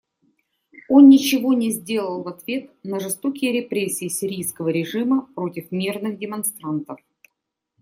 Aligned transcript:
Он 0.89 1.09
ничего 1.09 1.53
не 1.53 1.69
сделал 1.69 2.23
в 2.23 2.27
ответ 2.27 2.71
на 2.83 2.99
жестокие 2.99 3.51
репрессии 3.51 4.07
сирийского 4.07 4.69
режима 4.69 5.29
против 5.35 5.69
мирных 5.71 6.17
демонстрантов. 6.17 6.99